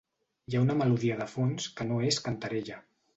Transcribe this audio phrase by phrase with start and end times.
[0.51, 2.79] Hi ha una melodia de fons que no és cantarella.